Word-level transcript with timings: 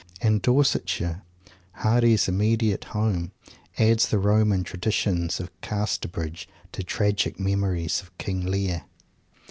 And 0.19 0.41
Dorsetshire, 0.41 1.21
Hardy's 1.73 2.27
immediate 2.27 2.85
home, 2.85 3.33
adds 3.77 4.07
the 4.09 4.17
Roman 4.17 4.63
traditions 4.63 5.39
of 5.39 5.51
Casterbridge 5.61 6.47
to 6.71 6.81
tragic 6.81 7.39
memories 7.39 8.01
of 8.01 8.17
King 8.17 8.43
Lear. 8.43 8.85